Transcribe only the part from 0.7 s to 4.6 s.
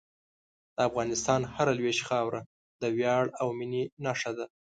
د افغانستان هره لویشت خاوره د ویاړ او مینې نښه ده.